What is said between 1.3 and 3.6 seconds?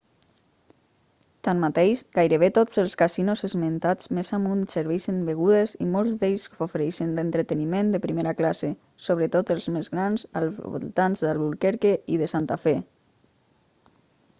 tanmateix gairebé tots els casinos